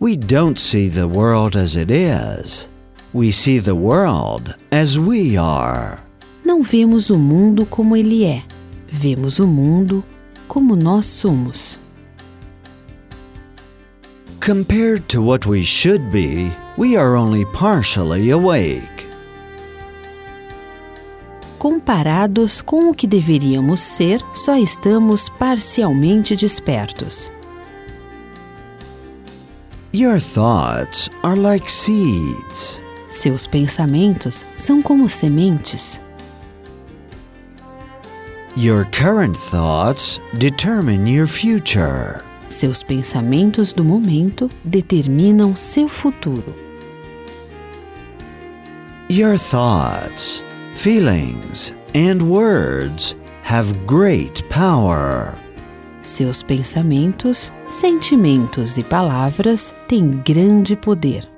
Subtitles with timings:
[0.00, 2.68] We don't see the world as it is.
[3.12, 5.98] We see the world as we are.
[6.44, 8.44] Não vemos o mundo como ele é,
[8.86, 10.04] vemos o mundo
[10.46, 11.80] como nós somos.
[14.40, 19.04] Compared to what we should be, we are only partially awake.
[21.58, 27.32] Comparados com o que deveríamos ser, só estamos parcialmente despertos.
[29.92, 32.82] Your thoughts are like seeds.
[33.08, 35.98] Seus pensamentos são como sementes.
[38.54, 42.22] Your current thoughts determine your future.
[42.50, 46.54] Seus pensamentos do momento determinam seu futuro.
[49.08, 50.44] Your thoughts,
[50.76, 55.34] feelings, and words have great power.
[56.18, 61.37] Seus pensamentos, sentimentos e palavras têm grande poder.